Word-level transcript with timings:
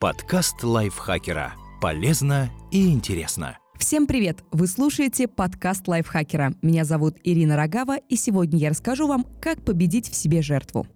Подкаст 0.00 0.62
лайфхакера. 0.62 1.52
Полезно 1.78 2.50
и 2.70 2.90
интересно. 2.90 3.58
Всем 3.78 4.06
привет! 4.06 4.42
Вы 4.50 4.66
слушаете 4.66 5.28
подкаст 5.28 5.86
лайфхакера. 5.88 6.54
Меня 6.62 6.86
зовут 6.86 7.18
Ирина 7.22 7.54
Рогава, 7.54 7.98
и 7.98 8.16
сегодня 8.16 8.58
я 8.58 8.70
расскажу 8.70 9.06
вам, 9.06 9.26
как 9.42 9.62
победить 9.62 10.10
в 10.10 10.14
себе 10.14 10.40
жертву. 10.40 10.86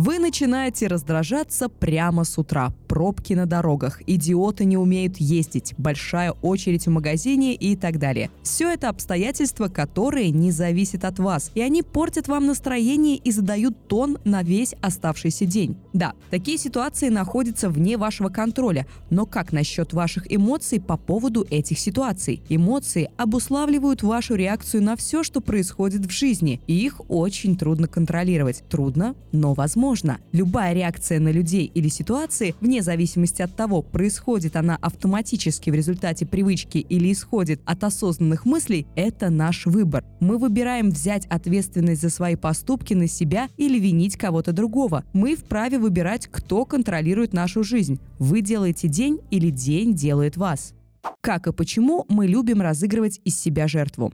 Вы 0.00 0.20
начинаете 0.20 0.86
раздражаться 0.86 1.68
прямо 1.68 2.22
с 2.22 2.38
утра. 2.38 2.72
Пробки 2.86 3.32
на 3.32 3.46
дорогах, 3.46 4.00
идиоты 4.06 4.64
не 4.64 4.76
умеют 4.76 5.16
ездить, 5.16 5.74
большая 5.76 6.30
очередь 6.40 6.86
в 6.86 6.90
магазине 6.90 7.56
и 7.56 7.74
так 7.74 7.98
далее. 7.98 8.30
Все 8.44 8.70
это 8.70 8.90
обстоятельства, 8.90 9.66
которые 9.66 10.30
не 10.30 10.52
зависят 10.52 11.04
от 11.04 11.18
вас, 11.18 11.50
и 11.56 11.62
они 11.62 11.82
портят 11.82 12.28
вам 12.28 12.46
настроение 12.46 13.16
и 13.16 13.32
задают 13.32 13.88
тон 13.88 14.18
на 14.22 14.44
весь 14.44 14.72
оставшийся 14.80 15.46
день. 15.46 15.76
Да, 15.92 16.12
такие 16.30 16.58
ситуации 16.58 17.08
находятся 17.08 17.68
вне 17.68 17.98
вашего 17.98 18.28
контроля, 18.28 18.86
но 19.10 19.26
как 19.26 19.50
насчет 19.50 19.92
ваших 19.94 20.32
эмоций 20.32 20.80
по 20.80 20.96
поводу 20.96 21.44
этих 21.50 21.80
ситуаций? 21.80 22.40
Эмоции 22.48 23.10
обуславливают 23.16 24.04
вашу 24.04 24.36
реакцию 24.36 24.84
на 24.84 24.94
все, 24.94 25.24
что 25.24 25.40
происходит 25.40 26.06
в 26.06 26.10
жизни, 26.12 26.60
и 26.68 26.74
их 26.74 27.00
очень 27.08 27.56
трудно 27.56 27.88
контролировать. 27.88 28.62
Трудно, 28.68 29.16
но 29.32 29.54
возможно 29.54 29.87
возможно. 29.88 30.18
Любая 30.32 30.74
реакция 30.74 31.18
на 31.18 31.30
людей 31.30 31.70
или 31.74 31.88
ситуации, 31.88 32.54
вне 32.60 32.82
зависимости 32.82 33.40
от 33.40 33.56
того, 33.56 33.80
происходит 33.80 34.54
она 34.56 34.76
автоматически 34.82 35.70
в 35.70 35.74
результате 35.74 36.26
привычки 36.26 36.78
или 36.78 37.10
исходит 37.10 37.60
от 37.64 37.84
осознанных 37.84 38.44
мыслей, 38.44 38.86
это 38.96 39.30
наш 39.30 39.64
выбор. 39.64 40.04
Мы 40.20 40.36
выбираем 40.36 40.90
взять 40.90 41.26
ответственность 41.26 42.02
за 42.02 42.10
свои 42.10 42.36
поступки 42.36 42.92
на 42.92 43.08
себя 43.08 43.48
или 43.56 43.78
винить 43.78 44.16
кого-то 44.16 44.52
другого. 44.52 45.04
Мы 45.14 45.36
вправе 45.36 45.78
выбирать, 45.78 46.26
кто 46.26 46.66
контролирует 46.66 47.32
нашу 47.32 47.64
жизнь. 47.64 47.98
Вы 48.18 48.42
делаете 48.42 48.88
день 48.88 49.20
или 49.30 49.48
день 49.48 49.94
делает 49.94 50.36
вас. 50.36 50.74
Как 51.22 51.46
и 51.46 51.52
почему 51.52 52.04
мы 52.10 52.26
любим 52.26 52.60
разыгрывать 52.60 53.20
из 53.24 53.40
себя 53.40 53.68
жертву? 53.68 54.12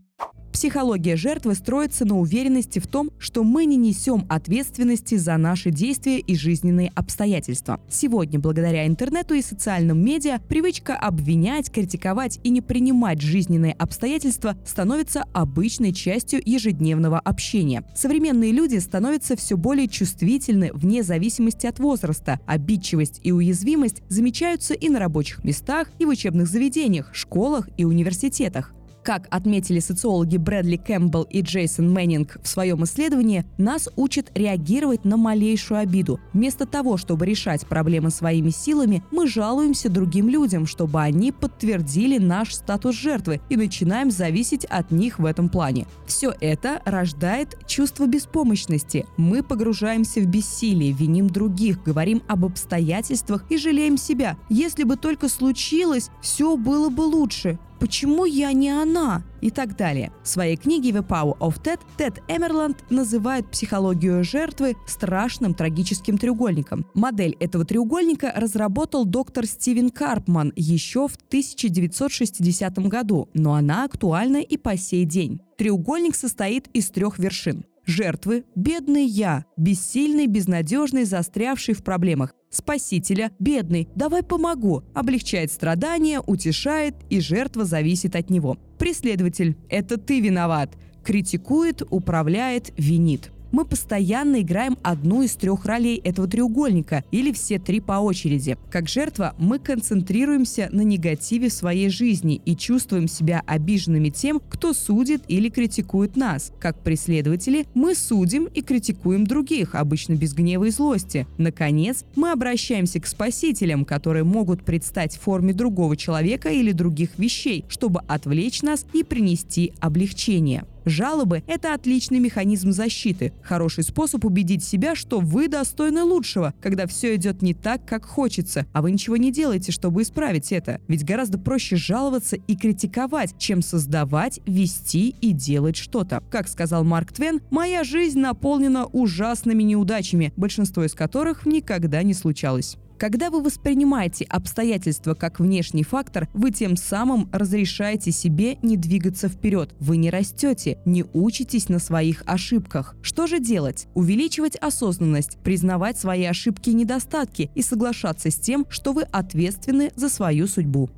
Психология 0.54 1.16
жертвы 1.16 1.56
строится 1.56 2.04
на 2.04 2.16
уверенности 2.16 2.78
в 2.78 2.86
том, 2.86 3.10
что 3.18 3.42
мы 3.42 3.64
не 3.64 3.76
несем 3.76 4.24
ответственности 4.28 5.16
за 5.16 5.36
наши 5.36 5.72
действия 5.72 6.20
и 6.20 6.36
жизненные 6.36 6.92
обстоятельства. 6.94 7.80
Сегодня, 7.90 8.38
благодаря 8.38 8.86
интернету 8.86 9.34
и 9.34 9.42
социальным 9.42 10.02
медиа, 10.02 10.38
привычка 10.48 10.96
обвинять, 10.96 11.72
критиковать 11.72 12.38
и 12.44 12.50
не 12.50 12.60
принимать 12.60 13.20
жизненные 13.20 13.72
обстоятельства 13.72 14.56
становится 14.64 15.24
обычной 15.32 15.92
частью 15.92 16.40
ежедневного 16.44 17.18
общения. 17.18 17.82
Современные 17.96 18.52
люди 18.52 18.76
становятся 18.76 19.34
все 19.34 19.56
более 19.56 19.88
чувствительны 19.88 20.70
вне 20.72 21.02
зависимости 21.02 21.66
от 21.66 21.80
возраста. 21.80 22.38
Обидчивость 22.46 23.18
и 23.24 23.32
уязвимость 23.32 24.04
замечаются 24.08 24.74
и 24.74 24.88
на 24.88 25.00
рабочих 25.00 25.42
местах, 25.42 25.90
и 25.98 26.04
в 26.04 26.10
учебных 26.10 26.46
заведениях, 26.46 27.12
школах 27.12 27.68
и 27.76 27.84
университетах. 27.84 28.72
Как 29.04 29.28
отметили 29.30 29.80
социологи 29.80 30.38
Брэдли 30.38 30.76
Кэмпбелл 30.76 31.24
и 31.24 31.42
Джейсон 31.42 31.92
Мэннинг 31.92 32.38
в 32.42 32.48
своем 32.48 32.84
исследовании, 32.84 33.44
нас 33.58 33.86
учат 33.96 34.32
реагировать 34.34 35.04
на 35.04 35.18
малейшую 35.18 35.80
обиду. 35.80 36.20
Вместо 36.32 36.64
того, 36.64 36.96
чтобы 36.96 37.26
решать 37.26 37.66
проблемы 37.66 38.08
своими 38.08 38.48
силами, 38.48 39.04
мы 39.10 39.26
жалуемся 39.26 39.90
другим 39.90 40.30
людям, 40.30 40.66
чтобы 40.66 41.02
они 41.02 41.32
подтвердили 41.32 42.16
наш 42.16 42.54
статус 42.54 42.96
жертвы 42.96 43.42
и 43.50 43.58
начинаем 43.58 44.10
зависеть 44.10 44.64
от 44.64 44.90
них 44.90 45.18
в 45.18 45.26
этом 45.26 45.50
плане. 45.50 45.86
Все 46.06 46.32
это 46.40 46.80
рождает 46.86 47.58
чувство 47.66 48.06
беспомощности. 48.06 49.04
Мы 49.18 49.42
погружаемся 49.42 50.20
в 50.20 50.26
бессилие, 50.26 50.92
виним 50.92 51.28
других, 51.28 51.82
говорим 51.82 52.22
об 52.26 52.46
обстоятельствах 52.46 53.44
и 53.50 53.58
жалеем 53.58 53.98
себя. 53.98 54.38
Если 54.48 54.84
бы 54.84 54.96
только 54.96 55.28
случилось, 55.28 56.08
все 56.22 56.56
было 56.56 56.88
бы 56.88 57.02
лучше 57.02 57.58
почему 57.84 58.24
я 58.24 58.50
не 58.54 58.70
она? 58.70 59.22
И 59.42 59.50
так 59.50 59.76
далее. 59.76 60.10
В 60.22 60.28
своей 60.28 60.56
книге 60.56 60.88
The 60.88 61.06
Power 61.06 61.36
of 61.36 61.62
Ted 61.62 61.80
Тед 61.98 62.22
Эмерланд 62.28 62.82
называет 62.88 63.50
психологию 63.50 64.24
жертвы 64.24 64.74
страшным 64.86 65.52
трагическим 65.52 66.16
треугольником. 66.16 66.86
Модель 66.94 67.36
этого 67.40 67.66
треугольника 67.66 68.32
разработал 68.34 69.04
доктор 69.04 69.44
Стивен 69.44 69.90
Карпман 69.90 70.54
еще 70.56 71.08
в 71.08 71.16
1960 71.28 72.78
году, 72.88 73.28
но 73.34 73.52
она 73.52 73.84
актуальна 73.84 74.38
и 74.38 74.56
по 74.56 74.78
сей 74.78 75.04
день. 75.04 75.42
Треугольник 75.58 76.16
состоит 76.16 76.68
из 76.68 76.88
трех 76.88 77.18
вершин. 77.18 77.66
Жертвы– 77.86 78.44
бедный 78.54 79.04
я, 79.04 79.44
бессильный, 79.58 80.26
безнадежный, 80.26 81.04
застрявший 81.04 81.74
в 81.74 81.84
проблемах. 81.84 82.34
Спасителя, 82.48 83.32
бедный, 83.38 83.88
давай 83.94 84.22
помогу, 84.22 84.84
облегчает 84.94 85.52
страдания, 85.52 86.20
утешает, 86.20 86.94
и 87.10 87.20
жертва 87.20 87.64
зависит 87.64 88.16
от 88.16 88.30
него. 88.30 88.56
Преследователь– 88.78 89.56
это 89.68 89.98
ты 89.98 90.20
виноват, 90.20 90.70
критикует, 91.04 91.82
управляет, 91.90 92.72
винит 92.78 93.33
мы 93.54 93.64
постоянно 93.64 94.42
играем 94.42 94.76
одну 94.82 95.22
из 95.22 95.36
трех 95.36 95.64
ролей 95.64 96.00
этого 96.02 96.26
треугольника 96.26 97.04
или 97.12 97.30
все 97.30 97.60
три 97.60 97.78
по 97.78 97.92
очереди. 97.92 98.58
Как 98.68 98.88
жертва 98.88 99.36
мы 99.38 99.60
концентрируемся 99.60 100.68
на 100.72 100.80
негативе 100.80 101.50
своей 101.50 101.88
жизни 101.88 102.42
и 102.44 102.56
чувствуем 102.56 103.06
себя 103.06 103.44
обиженными 103.46 104.08
тем, 104.08 104.40
кто 104.40 104.72
судит 104.72 105.22
или 105.28 105.50
критикует 105.50 106.16
нас. 106.16 106.52
Как 106.58 106.82
преследователи 106.82 107.66
мы 107.74 107.94
судим 107.94 108.46
и 108.46 108.60
критикуем 108.60 109.24
других, 109.24 109.76
обычно 109.76 110.14
без 110.14 110.34
гнева 110.34 110.64
и 110.64 110.70
злости. 110.70 111.28
Наконец, 111.38 112.04
мы 112.16 112.32
обращаемся 112.32 112.98
к 112.98 113.06
спасителям, 113.06 113.84
которые 113.84 114.24
могут 114.24 114.64
предстать 114.64 115.14
в 115.14 115.20
форме 115.20 115.52
другого 115.54 115.96
человека 115.96 116.48
или 116.48 116.72
других 116.72 117.10
вещей, 117.18 117.64
чтобы 117.68 118.00
отвлечь 118.08 118.62
нас 118.62 118.84
и 118.92 119.04
принести 119.04 119.72
облегчение. 119.78 120.64
Жалобы– 120.84 121.42
это 121.46 121.74
отличный 121.74 122.18
механизм 122.18 122.72
защиты, 122.72 123.32
хороший 123.42 123.84
способ 123.84 124.24
убедить 124.24 124.62
себя, 124.62 124.94
что 124.94 125.20
вы 125.20 125.48
достойны 125.48 126.02
лучшего, 126.02 126.52
когда 126.60 126.86
все 126.86 127.14
идет 127.14 127.42
не 127.42 127.54
так, 127.54 127.86
как 127.86 128.04
хочется, 128.04 128.66
а 128.72 128.82
вы 128.82 128.90
ничего 128.90 129.16
не 129.16 129.32
делаете, 129.32 129.72
чтобы 129.72 130.02
исправить 130.02 130.52
это. 130.52 130.80
Ведь 130.88 131.04
гораздо 131.04 131.38
проще 131.38 131.76
жаловаться 131.76 132.36
и 132.36 132.56
критиковать, 132.56 133.34
чем 133.38 133.62
создавать, 133.62 134.40
вести 134.46 135.14
и 135.20 135.32
делать 135.32 135.76
что-то. 135.76 136.22
Как 136.30 136.48
сказал 136.48 136.84
Марк 136.84 137.12
Твен, 137.12 137.40
«Моя 137.50 137.82
жизнь 137.84 138.18
наполнена 138.18 138.84
ужасными 138.86 139.62
неудачами, 139.62 140.32
большинство 140.36 140.84
из 140.84 140.92
которых 140.92 141.46
никогда 141.46 142.02
не 142.02 142.14
случалось». 142.14 142.76
Когда 142.98 143.30
вы 143.30 143.42
воспринимаете 143.42 144.24
обстоятельства 144.24 145.14
как 145.14 145.40
внешний 145.40 145.82
фактор, 145.82 146.28
вы 146.32 146.50
тем 146.50 146.76
самым 146.76 147.28
разрешаете 147.32 148.12
себе 148.12 148.56
не 148.62 148.76
двигаться 148.76 149.28
вперед. 149.28 149.74
Вы 149.80 149.96
не 149.96 150.10
растете, 150.10 150.78
не 150.84 151.04
учитесь 151.12 151.68
на 151.68 151.78
своих 151.78 152.22
ошибках. 152.26 152.94
Что 153.02 153.26
же 153.26 153.40
делать? 153.40 153.88
Увеличивать 153.94 154.56
осознанность, 154.56 155.38
признавать 155.42 155.98
свои 155.98 156.24
ошибки 156.24 156.70
и 156.70 156.74
недостатки 156.74 157.50
и 157.54 157.62
соглашаться 157.62 158.30
с 158.30 158.36
тем, 158.36 158.66
что 158.68 158.92
вы 158.92 159.02
ответственны 159.02 159.90
за 159.96 160.08
свою 160.08 160.46
судьбу. 160.46 160.88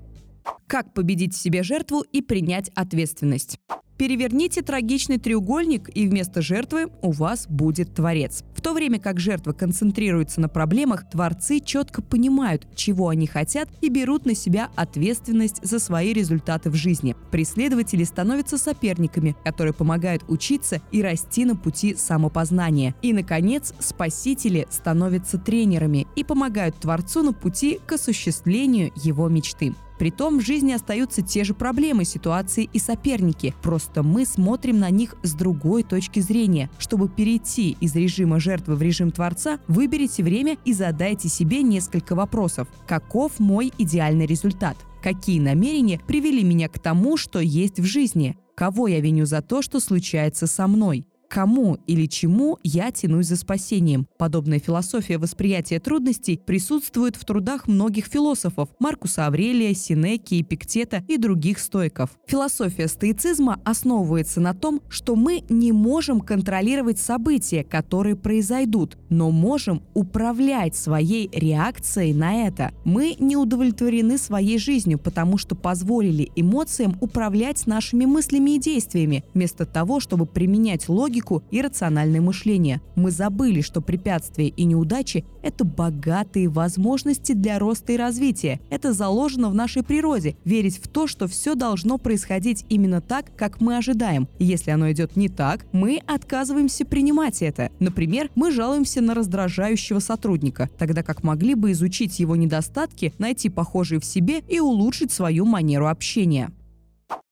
Как 0.66 0.92
победить 0.92 1.34
в 1.34 1.40
себе 1.40 1.62
жертву 1.62 2.02
и 2.12 2.20
принять 2.20 2.70
ответственность? 2.74 3.58
Переверните 3.98 4.60
трагичный 4.60 5.18
треугольник, 5.18 5.88
и 5.94 6.06
вместо 6.06 6.42
жертвы 6.42 6.88
у 7.00 7.12
вас 7.12 7.46
будет 7.48 7.94
творец. 7.94 8.44
В 8.54 8.60
то 8.60 8.74
время 8.74 8.98
как 8.98 9.18
жертва 9.18 9.52
концентрируется 9.52 10.40
на 10.40 10.48
проблемах, 10.48 11.08
творцы 11.08 11.60
четко 11.60 12.02
понимают, 12.02 12.66
чего 12.74 13.08
они 13.08 13.26
хотят 13.26 13.68
и 13.80 13.88
берут 13.88 14.26
на 14.26 14.34
себя 14.34 14.68
ответственность 14.76 15.64
за 15.64 15.78
свои 15.78 16.12
результаты 16.12 16.68
в 16.68 16.74
жизни. 16.74 17.16
Преследователи 17.30 18.04
становятся 18.04 18.58
соперниками, 18.58 19.34
которые 19.44 19.72
помогают 19.72 20.24
учиться 20.28 20.82
и 20.92 21.00
расти 21.00 21.46
на 21.46 21.56
пути 21.56 21.94
самопознания. 21.94 22.94
И, 23.00 23.14
наконец, 23.14 23.72
спасители 23.78 24.66
становятся 24.68 25.38
тренерами 25.38 26.06
и 26.16 26.24
помогают 26.24 26.76
творцу 26.76 27.22
на 27.22 27.32
пути 27.32 27.80
к 27.86 27.92
осуществлению 27.92 28.92
его 28.96 29.28
мечты. 29.28 29.74
Притом 29.98 30.38
в 30.38 30.42
жизни 30.42 30.72
остаются 30.72 31.22
те 31.22 31.44
же 31.44 31.54
проблемы, 31.54 32.04
ситуации 32.04 32.68
и 32.72 32.78
соперники. 32.78 33.54
Просто 33.62 34.02
мы 34.02 34.26
смотрим 34.26 34.78
на 34.78 34.90
них 34.90 35.16
с 35.22 35.34
другой 35.34 35.82
точки 35.82 36.20
зрения. 36.20 36.70
Чтобы 36.78 37.08
перейти 37.08 37.76
из 37.80 37.94
режима 37.94 38.40
жертвы 38.40 38.76
в 38.76 38.82
режим 38.82 39.10
творца, 39.10 39.58
выберите 39.68 40.22
время 40.22 40.58
и 40.64 40.72
задайте 40.72 41.28
себе 41.28 41.62
несколько 41.62 42.14
вопросов. 42.14 42.68
Каков 42.86 43.38
мой 43.38 43.72
идеальный 43.78 44.26
результат? 44.26 44.76
Какие 45.02 45.40
намерения 45.40 46.00
привели 46.06 46.42
меня 46.42 46.68
к 46.68 46.78
тому, 46.78 47.16
что 47.16 47.38
есть 47.38 47.78
в 47.78 47.84
жизни? 47.84 48.36
Кого 48.56 48.88
я 48.88 49.00
виню 49.00 49.26
за 49.26 49.42
то, 49.42 49.62
что 49.62 49.80
случается 49.80 50.46
со 50.46 50.66
мной? 50.66 51.06
Кому 51.28 51.78
или 51.86 52.06
чему 52.06 52.58
я 52.62 52.90
тянусь 52.90 53.26
за 53.26 53.36
спасением. 53.36 54.06
Подобная 54.18 54.58
философия 54.58 55.18
восприятия 55.18 55.80
трудностей 55.80 56.40
присутствует 56.44 57.16
в 57.16 57.24
трудах 57.24 57.68
многих 57.68 58.06
философов– 58.06 58.68
Маркуса 58.78 59.26
Аврелия, 59.26 59.74
Синеки, 59.74 60.40
Эпиктета 60.40 61.04
и 61.08 61.18
других 61.18 61.58
стоиков. 61.58 62.10
Философия 62.26 62.88
стоицизма 62.88 63.60
основывается 63.64 64.40
на 64.40 64.54
том, 64.54 64.80
что 64.88 65.16
мы 65.16 65.42
не 65.48 65.72
можем 65.72 66.20
контролировать 66.20 66.98
события, 66.98 67.64
которые 67.64 68.16
произойдут, 68.16 68.96
но 69.08 69.30
можем 69.30 69.82
управлять 69.94 70.76
своей 70.76 71.28
реакцией 71.32 72.14
на 72.14 72.46
это. 72.46 72.72
Мы 72.84 73.16
не 73.18 73.36
удовлетворены 73.36 74.18
своей 74.18 74.58
жизнью, 74.58 74.98
потому 74.98 75.38
что 75.38 75.54
позволили 75.54 76.30
эмоциям 76.36 76.96
управлять 77.00 77.66
нашими 77.66 78.04
мыслями 78.04 78.52
и 78.52 78.58
действиями, 78.58 79.24
вместо 79.34 79.66
того, 79.66 80.00
чтобы 80.00 80.26
применять 80.26 80.88
логику 80.88 81.15
логику 81.16 81.42
и 81.50 81.62
рациональное 81.62 82.20
мышление. 82.20 82.80
Мы 82.94 83.10
забыли, 83.10 83.62
что 83.62 83.80
препятствия 83.80 84.48
и 84.48 84.64
неудачи– 84.64 85.24
это 85.42 85.64
богатые 85.64 86.48
возможности 86.48 87.32
для 87.32 87.58
роста 87.58 87.92
и 87.92 87.96
развития. 87.96 88.60
Это 88.70 88.92
заложено 88.92 89.48
в 89.48 89.54
нашей 89.54 89.82
природе– 89.82 90.36
верить 90.44 90.78
в 90.78 90.88
то, 90.88 91.06
что 91.06 91.26
все 91.26 91.54
должно 91.54 91.98
происходить 91.98 92.66
именно 92.68 93.00
так, 93.00 93.34
как 93.36 93.60
мы 93.60 93.78
ожидаем. 93.78 94.28
Если 94.38 94.70
оно 94.70 94.90
идет 94.92 95.16
не 95.16 95.28
так, 95.28 95.66
мы 95.72 96.00
отказываемся 96.06 96.84
принимать 96.84 97.42
это. 97.42 97.70
Например, 97.78 98.30
мы 98.34 98.50
жалуемся 98.50 99.00
на 99.00 99.14
раздражающего 99.14 100.00
сотрудника, 100.00 100.68
тогда 100.78 101.02
как 101.02 101.22
могли 101.22 101.54
бы 101.54 101.72
изучить 101.72 102.18
его 102.18 102.36
недостатки, 102.36 103.14
найти 103.18 103.48
похожие 103.48 104.00
в 104.00 104.04
себе 104.04 104.40
и 104.48 104.60
улучшить 104.60 105.12
свою 105.12 105.46
манеру 105.46 105.88
общения. 105.88 106.52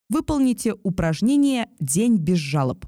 Выполните 0.08 0.75
упражнение 0.82 1.66
«День 1.81 2.16
без 2.16 2.38
жалоб». 2.38 2.84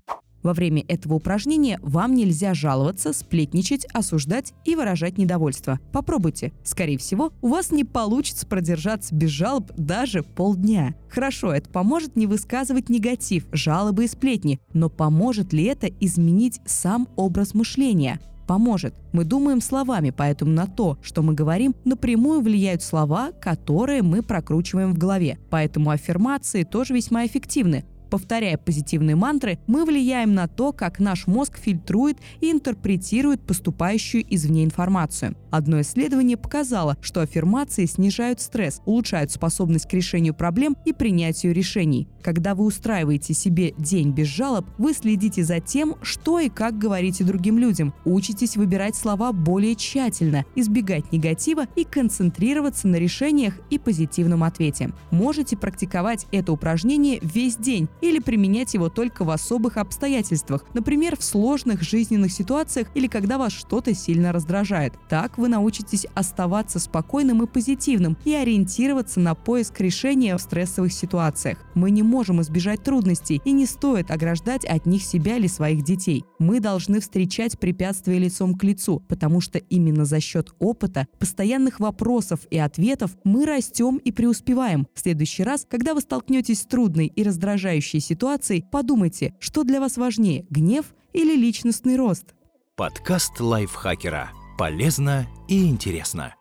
Во 0.46 0.52
время 0.52 0.84
этого 0.86 1.14
упражнения 1.14 1.80
вам 1.82 2.14
нельзя 2.14 2.54
жаловаться, 2.54 3.12
сплетничать, 3.12 3.84
осуждать 3.86 4.54
и 4.64 4.76
выражать 4.76 5.18
недовольство. 5.18 5.80
Попробуйте. 5.90 6.52
Скорее 6.62 6.98
всего, 6.98 7.32
у 7.42 7.48
вас 7.48 7.72
не 7.72 7.82
получится 7.82 8.46
продержаться 8.46 9.12
без 9.12 9.30
жалоб 9.30 9.72
даже 9.76 10.22
полдня. 10.22 10.94
Хорошо, 11.08 11.52
это 11.52 11.68
поможет 11.68 12.14
не 12.14 12.28
высказывать 12.28 12.88
негатив, 12.88 13.48
жалобы 13.50 14.04
и 14.04 14.06
сплетни, 14.06 14.60
но 14.72 14.88
поможет 14.88 15.52
ли 15.52 15.64
это 15.64 15.88
изменить 15.98 16.60
сам 16.64 17.08
образ 17.16 17.52
мышления? 17.52 18.20
поможет. 18.46 18.94
Мы 19.10 19.24
думаем 19.24 19.60
словами, 19.60 20.14
поэтому 20.16 20.52
на 20.52 20.68
то, 20.68 20.98
что 21.02 21.22
мы 21.22 21.34
говорим, 21.34 21.74
напрямую 21.84 22.40
влияют 22.40 22.80
слова, 22.80 23.32
которые 23.40 24.02
мы 24.02 24.22
прокручиваем 24.22 24.92
в 24.94 24.98
голове. 24.98 25.40
Поэтому 25.50 25.90
аффирмации 25.90 26.62
тоже 26.62 26.94
весьма 26.94 27.26
эффективны. 27.26 27.84
Повторяя 28.10 28.56
позитивные 28.56 29.16
мантры, 29.16 29.58
мы 29.66 29.84
влияем 29.84 30.34
на 30.34 30.46
то, 30.48 30.72
как 30.72 31.00
наш 31.00 31.26
мозг 31.26 31.58
фильтрует 31.58 32.18
и 32.40 32.50
интерпретирует 32.50 33.40
поступающую 33.40 34.24
извне 34.34 34.64
информацию. 34.64 35.36
Одно 35.50 35.80
исследование 35.80 36.36
показало, 36.36 36.96
что 37.00 37.20
аффирмации 37.20 37.86
снижают 37.86 38.40
стресс, 38.40 38.82
улучшают 38.84 39.30
способность 39.30 39.88
к 39.88 39.92
решению 39.94 40.34
проблем 40.34 40.76
и 40.84 40.92
принятию 40.92 41.54
решений. 41.54 42.08
Когда 42.22 42.54
вы 42.54 42.64
устраиваете 42.64 43.34
себе 43.34 43.72
день 43.78 44.10
без 44.12 44.26
жалоб, 44.26 44.66
вы 44.78 44.92
следите 44.92 45.44
за 45.44 45.60
тем, 45.60 45.96
что 46.02 46.40
и 46.40 46.48
как 46.48 46.78
говорите 46.78 47.24
другим 47.24 47.58
людям, 47.58 47.94
учитесь 48.04 48.56
выбирать 48.56 48.96
слова 48.96 49.32
более 49.32 49.76
тщательно, 49.76 50.44
избегать 50.54 51.12
негатива 51.12 51.66
и 51.76 51.84
концентрироваться 51.84 52.88
на 52.88 52.96
решениях 52.96 53.54
и 53.70 53.78
позитивном 53.78 54.44
ответе. 54.44 54.90
Можете 55.10 55.56
практиковать 55.56 56.26
это 56.32 56.52
упражнение 56.52 57.18
весь 57.22 57.56
день 57.56 57.88
или 58.00 58.18
применять 58.18 58.74
его 58.74 58.88
только 58.88 59.24
в 59.24 59.30
особых 59.30 59.76
обстоятельствах, 59.76 60.64
например, 60.74 61.16
в 61.16 61.24
сложных 61.24 61.82
жизненных 61.82 62.32
ситуациях 62.32 62.88
или 62.94 63.06
когда 63.06 63.38
вас 63.38 63.52
что-то 63.52 63.94
сильно 63.94 64.32
раздражает. 64.32 64.94
Так 65.08 65.38
вы 65.38 65.48
научитесь 65.48 66.06
оставаться 66.14 66.78
спокойным 66.78 67.42
и 67.42 67.46
позитивным 67.46 68.16
и 68.24 68.34
ориентироваться 68.34 69.20
на 69.20 69.34
поиск 69.34 69.80
решения 69.80 70.36
в 70.36 70.40
стрессовых 70.40 70.92
ситуациях. 70.92 71.58
Мы 71.74 71.90
не 71.90 72.02
можем 72.02 72.40
избежать 72.42 72.82
трудностей 72.82 73.40
и 73.44 73.52
не 73.52 73.66
стоит 73.66 74.10
ограждать 74.10 74.64
от 74.64 74.86
них 74.86 75.02
себя 75.02 75.36
или 75.36 75.46
своих 75.46 75.84
детей. 75.84 76.24
Мы 76.38 76.60
должны 76.60 77.00
встречать 77.00 77.58
препятствия 77.58 78.18
лицом 78.18 78.54
к 78.54 78.64
лицу, 78.64 79.02
потому 79.08 79.40
что 79.40 79.58
именно 79.58 80.04
за 80.04 80.20
счет 80.20 80.54
опыта, 80.58 81.06
постоянных 81.18 81.80
вопросов 81.80 82.40
и 82.50 82.58
ответов 82.58 83.16
мы 83.24 83.46
растем 83.46 83.96
и 83.96 84.12
преуспеваем. 84.12 84.86
В 84.94 85.00
следующий 85.00 85.44
раз, 85.44 85.66
когда 85.68 85.94
вы 85.94 86.00
столкнетесь 86.00 86.60
с 86.60 86.66
трудной 86.66 87.06
и 87.06 87.22
раздражающей 87.22 87.85
окружающей 87.86 88.00
ситуации, 88.00 88.64
подумайте, 88.70 89.34
что 89.38 89.64
для 89.64 89.80
вас 89.80 89.96
важнее– 89.96 90.46
гнев 90.50 90.86
или 91.12 91.36
личностный 91.36 91.96
рост. 91.96 92.34
Подкаст 92.76 93.40
лайфхакера. 93.40 94.30
Полезно 94.58 95.26
и 95.48 95.68
интересно. 95.68 96.34